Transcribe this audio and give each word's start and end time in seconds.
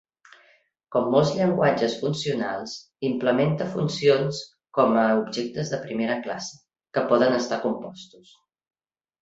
Com 0.93 1.09
molts 1.15 1.33
llenguatges 1.39 1.97
funcionals, 2.05 2.73
implementa 3.11 3.67
funcions 3.75 4.41
com 4.79 4.97
a 5.03 5.05
objectes 5.21 5.73
de 5.75 5.81
primera 5.85 6.19
classe, 6.27 6.61
que 6.99 7.07
poden 7.13 7.41
estar 7.45 7.65
compostos. 7.69 8.35